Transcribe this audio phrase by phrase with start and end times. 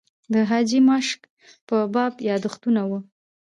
[0.33, 1.19] د حاجي ماشک
[1.67, 2.91] په باب یاداښتونه و.